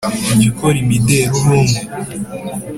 [0.33, 1.79] ujya ukora imideli uri umwe?